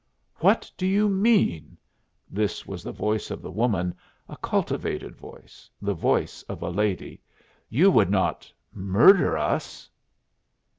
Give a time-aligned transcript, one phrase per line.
[0.37, 1.77] "What do you mean?"
[2.27, 3.93] this was the voice of the woman,
[4.27, 7.21] a cultivated voice, the voice of a lady.
[7.69, 9.91] "You would not murder us."